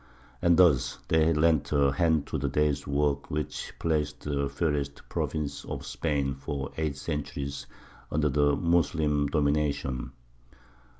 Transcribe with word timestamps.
And 0.41 0.57
thus 0.57 0.97
they 1.09 1.31
lent 1.31 1.71
a 1.71 1.91
hand 1.91 2.25
to 2.25 2.39
the 2.39 2.49
day's 2.49 2.87
work 2.87 3.29
which 3.29 3.71
placed 3.77 4.21
the 4.21 4.49
fairest 4.49 5.07
provinces 5.09 5.63
of 5.65 5.85
Spain 5.85 6.33
for 6.33 6.71
eight 6.75 6.97
centuries 6.97 7.67
under 8.11 8.29
the 8.29 8.55
Moslem 8.55 9.27
domination. 9.27 10.13